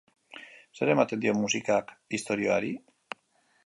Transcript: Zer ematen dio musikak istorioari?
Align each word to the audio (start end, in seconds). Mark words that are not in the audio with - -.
Zer 0.79 0.91
ematen 0.93 1.23
dio 1.27 1.37
musikak 1.43 1.95
istorioari? 2.21 2.77